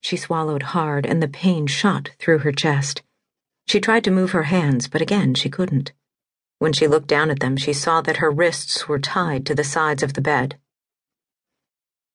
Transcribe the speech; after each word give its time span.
She 0.00 0.16
swallowed 0.16 0.62
hard, 0.74 1.06
and 1.06 1.22
the 1.22 1.28
pain 1.28 1.66
shot 1.66 2.10
through 2.18 2.38
her 2.38 2.52
chest. 2.52 3.02
She 3.66 3.80
tried 3.80 4.04
to 4.04 4.10
move 4.10 4.32
her 4.32 4.44
hands, 4.44 4.88
but 4.88 5.02
again 5.02 5.34
she 5.34 5.48
couldn't. 5.48 5.92
When 6.58 6.72
she 6.72 6.86
looked 6.86 7.06
down 7.06 7.30
at 7.30 7.40
them, 7.40 7.56
she 7.56 7.72
saw 7.72 8.00
that 8.02 8.18
her 8.18 8.30
wrists 8.30 8.88
were 8.88 8.98
tied 8.98 9.46
to 9.46 9.54
the 9.54 9.64
sides 9.64 10.02
of 10.02 10.14
the 10.14 10.20
bed. 10.20 10.58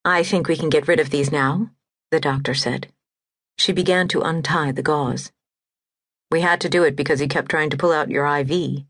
I 0.04 0.22
think 0.22 0.48
we 0.48 0.58
can 0.58 0.70
get 0.70 0.88
rid 0.88 1.00
of 1.00 1.10
these 1.10 1.32
now, 1.32 1.72
the 2.12 2.20
doctor 2.20 2.54
said. 2.54 2.92
She 3.58 3.72
began 3.72 4.08
to 4.10 4.22
untie 4.22 4.72
the 4.72 4.84
gauze. 4.84 5.32
We 6.30 6.42
had 6.42 6.62
to 6.62 6.70
do 6.70 6.84
it 6.84 6.96
because 6.96 7.20
he 7.20 7.28
kept 7.28 7.50
trying 7.50 7.70
to 7.70 7.78
pull 7.78 7.92
out 7.92 8.12
your 8.12 8.28
IV. 8.28 8.84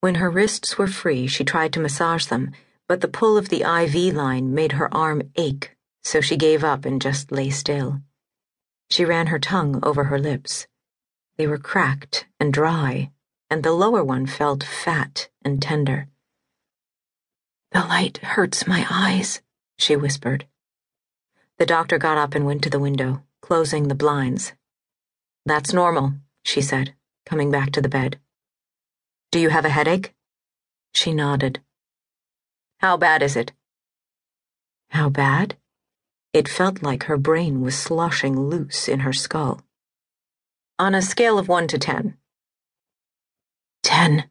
When 0.00 0.16
her 0.16 0.30
wrists 0.30 0.78
were 0.78 0.86
free, 0.86 1.26
she 1.26 1.44
tried 1.44 1.72
to 1.74 1.80
massage 1.80 2.26
them, 2.26 2.52
but 2.88 3.00
the 3.00 3.08
pull 3.08 3.36
of 3.36 3.50
the 3.50 3.62
IV 3.62 4.14
line 4.14 4.54
made 4.54 4.72
her 4.72 4.92
arm 4.94 5.22
ache, 5.36 5.76
so 6.04 6.20
she 6.20 6.36
gave 6.36 6.62
up 6.62 6.84
and 6.84 7.00
just 7.02 7.32
lay 7.32 7.50
still. 7.50 8.00
She 8.90 9.04
ran 9.04 9.28
her 9.28 9.38
tongue 9.38 9.80
over 9.82 10.04
her 10.04 10.18
lips. 10.18 10.66
They 11.36 11.46
were 11.46 11.58
cracked 11.58 12.26
and 12.38 12.52
dry, 12.52 13.10
and 13.50 13.62
the 13.62 13.72
lower 13.72 14.04
one 14.04 14.26
felt 14.26 14.62
fat 14.62 15.28
and 15.42 15.60
tender. 15.60 16.08
The 17.72 17.80
light 17.80 18.18
hurts 18.18 18.66
my 18.66 18.86
eyes, 18.90 19.42
she 19.78 19.96
whispered. 19.96 20.46
The 21.58 21.66
doctor 21.66 21.98
got 21.98 22.18
up 22.18 22.34
and 22.34 22.46
went 22.46 22.62
to 22.64 22.70
the 22.70 22.78
window, 22.78 23.24
closing 23.40 23.88
the 23.88 23.94
blinds. 23.94 24.52
That's 25.46 25.72
normal, 25.72 26.14
she 26.44 26.60
said, 26.60 26.94
coming 27.26 27.50
back 27.50 27.72
to 27.72 27.80
the 27.80 27.88
bed. 27.88 28.20
Do 29.32 29.40
you 29.40 29.48
have 29.48 29.64
a 29.64 29.70
headache? 29.70 30.14
She 30.94 31.12
nodded. 31.12 31.60
How 32.78 32.96
bad 32.96 33.22
is 33.22 33.34
it? 33.34 33.52
How 34.90 35.08
bad? 35.08 35.56
It 36.34 36.48
felt 36.48 36.82
like 36.82 37.04
her 37.04 37.16
brain 37.16 37.60
was 37.60 37.78
sloshing 37.78 38.38
loose 38.38 38.88
in 38.88 39.00
her 39.00 39.12
skull. 39.12 39.60
On 40.80 40.92
a 40.92 41.00
scale 41.00 41.38
of 41.38 41.46
one 41.46 41.68
to 41.68 41.78
ten. 41.78 42.16
Ten. 43.84 44.24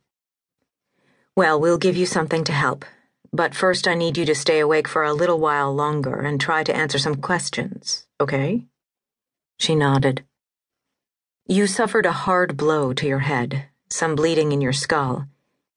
Well, 1.34 1.62
we'll 1.62 1.78
give 1.78 1.96
you 1.96 2.06
something 2.06 2.44
to 2.44 2.52
help. 2.52 2.84
But 3.32 3.56
first, 3.56 3.88
I 3.88 3.96
need 3.96 4.18
you 4.18 4.26
to 4.26 4.36
stay 4.36 4.60
awake 4.60 4.90
for 4.90 5.06
a 5.06 5.14
little 5.14 5.40
while 5.40 5.74
longer 5.74 6.20
and 6.20 6.42
try 6.42 6.62
to 6.66 6.76
answer 6.76 7.00
some 7.00 7.16
questions, 7.16 8.06
okay? 8.20 8.66
She 9.58 9.74
nodded. 9.74 10.26
You 11.48 11.68
suffered 11.68 12.06
a 12.06 12.12
hard 12.12 12.58
blow 12.58 12.92
to 12.92 13.08
your 13.08 13.20
head, 13.20 13.70
some 13.90 14.16
bleeding 14.16 14.52
in 14.52 14.60
your 14.60 14.74
skull, 14.74 15.28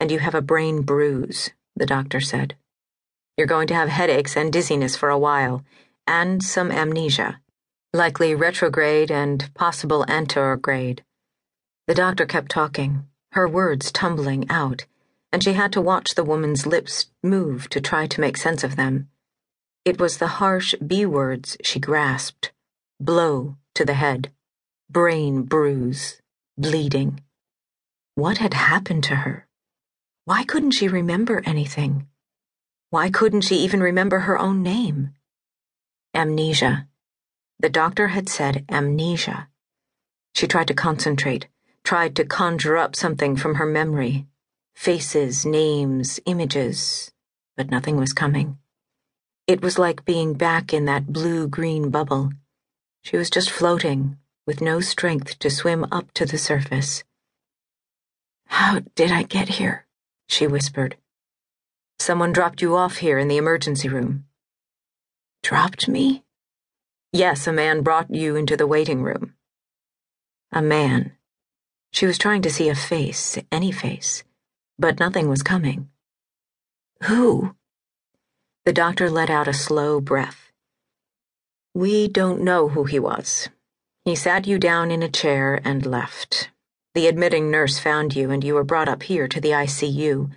and 0.01 0.11
you 0.11 0.19
have 0.19 0.35
a 0.35 0.43
brain 0.43 0.83
bruise, 0.83 1.51
the 1.77 1.87
doctor 1.87 2.21
said. 2.21 2.57
You're 3.37 3.47
going 3.47 3.69
to 3.69 3.75
have 3.75 3.91
headaches 3.91 4.37
and 4.37 4.53
dizziness 4.53 4.97
for 4.97 5.09
a 5.09 5.19
while, 5.19 5.65
and 6.07 6.43
some 6.43 6.71
amnesia, 6.71 7.41
likely 7.93 8.35
retrograde 8.35 9.11
and 9.11 9.53
possible 9.55 10.05
anterograde. 10.09 11.01
The 11.87 11.95
doctor 11.95 12.27
kept 12.27 12.51
talking, 12.51 13.07
her 13.33 13.49
words 13.49 13.93
tumbling 13.93 14.49
out 14.51 14.87
and 15.33 15.43
she 15.43 15.53
had 15.53 15.73
to 15.73 15.83
watch 15.83 16.15
the 16.15 16.25
woman's 16.25 16.67
lips 16.67 17.07
move 17.23 17.69
to 17.69 17.79
try 17.79 18.07
to 18.07 18.21
make 18.23 18.37
sense 18.37 18.65
of 18.65 18.77
them. 18.77 19.09
It 19.85 20.01
was 20.01 20.17
the 20.17 20.39
harsh 20.41 20.75
B 20.77 21.05
words 21.05 21.57
she 21.63 21.79
grasped 21.79 22.53
blow 22.99 23.57
to 23.75 23.85
the 23.85 23.93
head, 23.93 24.33
brain 24.89 25.43
bruise, 25.43 26.23
bleeding. 26.57 27.21
What 28.15 28.39
had 28.39 28.55
happened 28.55 29.05
to 29.05 29.17
her? 29.17 29.47
Why 30.25 30.45
couldn't 30.45 30.71
she 30.71 30.89
remember 30.89 31.43
anything? 31.45 32.07
Why 32.89 33.11
couldn't 33.11 33.43
she 33.43 33.57
even 33.57 33.81
remember 33.81 34.21
her 34.21 34.39
own 34.39 34.63
name? 34.63 35.11
Amnesia. 36.17 36.89
The 37.61 37.69
doctor 37.69 38.09
had 38.09 38.29
said 38.31 38.65
amnesia. 38.71 39.49
She 40.35 40.47
tried 40.47 40.69
to 40.69 40.75
concentrate, 40.75 41.49
tried 41.85 42.17
to 42.17 42.25
conjure 42.25 42.77
up 42.79 42.97
something 42.97 43.37
from 43.37 43.57
her 43.57 43.67
memory 43.67 44.27
faces, 44.75 45.47
names, 45.47 46.21
images, 46.27 47.11
but 47.57 47.71
nothing 47.71 47.97
was 47.97 48.13
coming. 48.13 48.59
It 49.47 49.63
was 49.63 49.79
like 49.79 50.05
being 50.05 50.35
back 50.35 50.75
in 50.75 50.85
that 50.85 51.07
blue 51.13 51.49
green 51.49 51.89
bubble. 51.89 52.31
She 53.03 53.17
was 53.17 53.31
just 53.31 53.51
floating, 53.51 54.19
with 54.47 54.61
no 54.61 54.81
strength 54.81 55.39
to 55.39 55.49
swim 55.49 55.87
up 55.91 56.13
to 56.13 56.27
the 56.27 56.37
surface. 56.37 57.05
How 58.49 58.81
did 58.95 59.11
I 59.11 59.23
get 59.23 59.49
here? 59.49 59.87
she 60.29 60.47
whispered. 60.47 60.97
Someone 61.99 62.33
dropped 62.33 62.61
you 62.61 62.77
off 62.77 62.99
here 62.99 63.19
in 63.19 63.29
the 63.29 63.39
emergency 63.39 63.89
room. 63.89 64.26
Dropped 65.47 65.87
me? 65.87 66.25
Yes, 67.13 67.47
a 67.47 67.53
man 67.53 67.83
brought 67.83 68.13
you 68.13 68.35
into 68.35 68.57
the 68.57 68.67
waiting 68.67 69.03
room. 69.03 69.35
A 70.51 70.61
man. 70.61 71.13
She 71.93 72.05
was 72.05 72.19
trying 72.19 72.43
to 72.43 72.51
see 72.51 72.69
a 72.69 72.75
face, 72.75 73.39
any 73.53 73.71
face 73.71 74.25
but 74.79 75.01
nothing 75.01 75.29
was 75.29 75.43
coming. 75.43 75.89
Who? 77.05 77.55
The 78.65 78.73
doctor 78.73 79.09
let 79.11 79.31
out 79.31 79.49
a 79.49 79.55
slow 79.55 80.01
breath. 80.01 80.53
We 81.75 82.09
don't 82.09 82.43
know 82.43 82.69
who 82.69 82.85
he 82.85 82.99
was. 82.99 83.49
He 84.05 84.15
sat 84.15 84.47
you 84.47 84.59
down 84.59 84.91
in 84.91 85.03
a 85.03 85.09
chair 85.09 85.61
and 85.65 85.87
left. 85.87 86.51
The 86.95 87.07
admitting 87.07 87.51
nurse 87.51 87.79
found 87.79 88.17
you, 88.17 88.31
and 88.31 88.43
you 88.43 88.55
were 88.55 88.65
brought 88.65 88.89
up 88.89 89.03
here 89.03 89.29
to 89.29 89.41
the 89.41 89.51
ICU. 89.51 90.31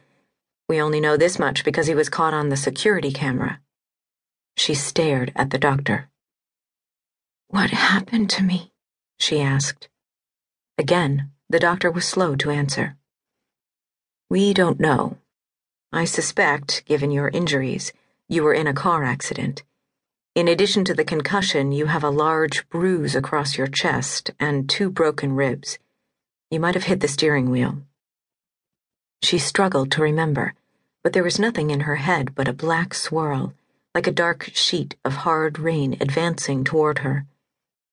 We 0.68 0.82
only 0.82 1.00
know 1.00 1.18
this 1.18 1.40
much 1.40 1.64
because 1.64 1.88
he 1.88 1.96
was 1.96 2.10
caught 2.10 2.34
on 2.34 2.50
the 2.50 2.58
security 2.58 3.12
camera. 3.12 3.60
She 4.60 4.76
stared 4.76 5.32
at 5.38 5.52
the 5.52 5.58
doctor. 5.58 6.10
What 7.48 7.70
happened 7.70 8.30
to 8.32 8.44
me? 8.44 8.74
she 9.18 9.40
asked. 9.40 9.88
Again, 10.78 11.32
the 11.50 11.62
doctor 11.62 11.90
was 11.90 12.04
slow 12.04 12.36
to 12.36 12.52
answer. 12.52 12.98
We 14.30 14.54
don't 14.54 14.78
know. 14.78 15.18
I 15.94 16.04
suspect, 16.04 16.84
given 16.86 17.10
your 17.10 17.30
injuries, 17.30 17.94
you 18.28 18.44
were 18.44 18.54
in 18.54 18.68
a 18.68 18.74
car 18.74 19.06
accident. 19.06 19.64
In 20.36 20.50
addition 20.50 20.84
to 20.86 20.94
the 20.94 21.06
concussion, 21.06 21.72
you 21.72 21.86
have 21.86 22.04
a 22.04 22.10
large 22.10 22.68
bruise 22.68 23.16
across 23.16 23.58
your 23.58 23.68
chest 23.68 24.32
and 24.42 24.70
two 24.70 24.90
broken 24.90 25.32
ribs. 25.32 25.80
You 26.52 26.60
might 26.60 26.76
have 26.76 26.90
hit 26.92 27.00
the 27.00 27.08
steering 27.08 27.50
wheel. 27.50 27.84
She 29.24 29.40
struggled 29.40 29.90
to 29.92 30.02
remember, 30.02 30.54
but 31.02 31.14
there 31.14 31.24
was 31.24 31.40
nothing 31.40 31.72
in 31.72 31.88
her 31.88 31.96
head 31.96 32.36
but 32.36 32.50
a 32.50 32.54
black 32.54 32.94
swirl, 32.94 33.54
like 34.00 34.08
a 34.08 34.12
dark 34.12 34.50
sheet 34.54 34.96
of 35.04 35.28
hard 35.28 35.60
rain 35.60 35.98
advancing 36.00 36.64
toward 36.64 37.00
her. 37.00 37.26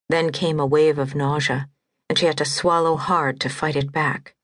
Then 0.08 0.30
came 0.30 0.60
a 0.60 0.64
wave 0.64 1.00
of 1.00 1.16
nausea, 1.16 1.68
and 2.08 2.16
she 2.16 2.26
had 2.26 2.38
to 2.38 2.44
swallow 2.44 2.94
hard 2.94 3.40
to 3.40 3.48
fight 3.48 3.74
it 3.74 3.90
back. 3.90 4.36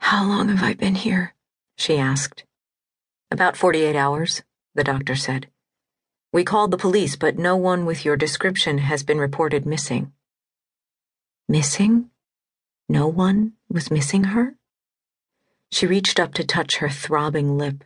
How 0.00 0.22
long 0.22 0.50
have 0.50 0.62
I 0.62 0.74
been 0.74 0.96
here? 0.96 1.32
she 1.78 1.96
asked. 1.96 2.44
About 3.30 3.56
48 3.56 3.96
hours, 3.96 4.42
the 4.74 4.84
doctor 4.84 5.16
said. 5.16 5.48
We 6.30 6.44
called 6.44 6.72
the 6.72 6.84
police, 6.86 7.16
but 7.16 7.38
no 7.38 7.56
one 7.56 7.86
with 7.86 8.04
your 8.04 8.18
description 8.18 8.76
has 8.76 9.02
been 9.02 9.16
reported 9.16 9.64
missing. 9.64 10.12
Missing? 11.48 12.10
No 12.86 13.08
one 13.08 13.54
was 13.70 13.90
missing 13.90 14.24
her? 14.24 14.56
She 15.72 15.86
reached 15.86 16.20
up 16.20 16.34
to 16.34 16.44
touch 16.44 16.76
her 16.76 16.90
throbbing 16.90 17.56
lip, 17.56 17.82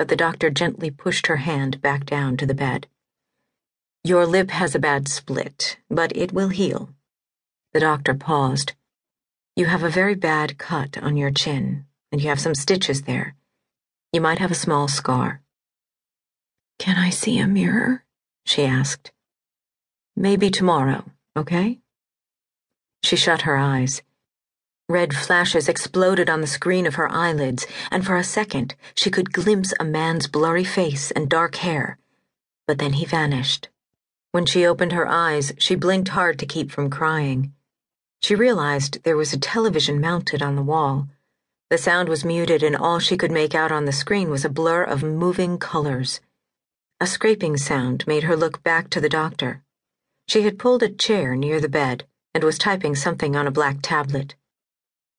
but 0.00 0.08
the 0.08 0.16
doctor 0.16 0.48
gently 0.48 0.90
pushed 0.90 1.26
her 1.26 1.36
hand 1.36 1.78
back 1.82 2.06
down 2.06 2.34
to 2.34 2.46
the 2.46 2.54
bed. 2.54 2.86
Your 4.02 4.24
lip 4.24 4.50
has 4.50 4.74
a 4.74 4.78
bad 4.78 5.08
split, 5.08 5.76
but 5.90 6.16
it 6.16 6.32
will 6.32 6.48
heal. 6.48 6.94
The 7.74 7.80
doctor 7.80 8.14
paused. 8.14 8.72
You 9.56 9.66
have 9.66 9.82
a 9.82 9.90
very 9.90 10.14
bad 10.14 10.56
cut 10.56 10.96
on 11.02 11.18
your 11.18 11.30
chin, 11.30 11.84
and 12.10 12.22
you 12.22 12.30
have 12.30 12.40
some 12.40 12.54
stitches 12.54 13.02
there. 13.02 13.34
You 14.10 14.22
might 14.22 14.38
have 14.38 14.50
a 14.50 14.54
small 14.54 14.88
scar. 14.88 15.42
Can 16.78 16.96
I 16.96 17.10
see 17.10 17.38
a 17.38 17.46
mirror? 17.46 18.02
she 18.46 18.64
asked. 18.64 19.12
Maybe 20.16 20.48
tomorrow, 20.48 21.04
okay? 21.36 21.78
She 23.02 23.16
shut 23.16 23.42
her 23.42 23.58
eyes. 23.58 24.00
Red 24.90 25.14
flashes 25.14 25.68
exploded 25.68 26.28
on 26.28 26.40
the 26.40 26.48
screen 26.48 26.84
of 26.84 26.96
her 26.96 27.08
eyelids, 27.08 27.64
and 27.92 28.04
for 28.04 28.16
a 28.16 28.24
second 28.24 28.74
she 28.92 29.08
could 29.08 29.32
glimpse 29.32 29.72
a 29.78 29.84
man's 29.84 30.26
blurry 30.26 30.64
face 30.64 31.12
and 31.12 31.28
dark 31.28 31.54
hair. 31.54 31.96
But 32.66 32.78
then 32.78 32.94
he 32.94 33.04
vanished. 33.04 33.68
When 34.32 34.46
she 34.46 34.66
opened 34.66 34.90
her 34.90 35.06
eyes, 35.06 35.52
she 35.58 35.76
blinked 35.76 36.08
hard 36.08 36.40
to 36.40 36.44
keep 36.44 36.72
from 36.72 36.90
crying. 36.90 37.52
She 38.20 38.34
realized 38.34 39.04
there 39.04 39.16
was 39.16 39.32
a 39.32 39.38
television 39.38 40.00
mounted 40.00 40.42
on 40.42 40.56
the 40.56 40.68
wall. 40.72 41.06
The 41.68 41.78
sound 41.78 42.08
was 42.08 42.24
muted, 42.24 42.64
and 42.64 42.74
all 42.74 42.98
she 42.98 43.16
could 43.16 43.30
make 43.30 43.54
out 43.54 43.70
on 43.70 43.84
the 43.84 43.92
screen 43.92 44.28
was 44.28 44.44
a 44.44 44.48
blur 44.48 44.82
of 44.82 45.04
moving 45.04 45.56
colors. 45.56 46.18
A 46.98 47.06
scraping 47.06 47.56
sound 47.56 48.04
made 48.08 48.24
her 48.24 48.34
look 48.36 48.60
back 48.64 48.90
to 48.90 49.00
the 49.00 49.08
doctor. 49.08 49.62
She 50.26 50.42
had 50.42 50.58
pulled 50.58 50.82
a 50.82 50.88
chair 50.88 51.36
near 51.36 51.60
the 51.60 51.68
bed 51.68 52.08
and 52.34 52.42
was 52.42 52.58
typing 52.58 52.96
something 52.96 53.36
on 53.36 53.46
a 53.46 53.52
black 53.52 53.76
tablet. 53.82 54.34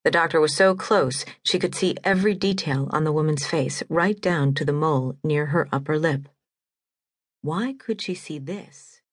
The 0.04 0.12
doctor 0.12 0.40
was 0.42 0.56
so 0.56 0.74
close 0.74 1.26
she 1.44 1.60
could 1.60 1.76
see 1.76 1.96
every 2.04 2.34
detail 2.34 2.90
on 2.92 3.04
the 3.04 3.12
woman's 3.12 3.46
face, 3.46 3.84
right 3.88 4.20
down 4.20 4.56
to 4.56 4.66
the 4.66 4.74
mole 4.74 5.16
near 5.24 5.48
her 5.48 5.70
upper 5.72 6.00
lip. 6.00 6.28
Why 7.42 7.74
could 7.74 8.02
she 8.02 8.16
see 8.16 8.40
this? 8.40 8.91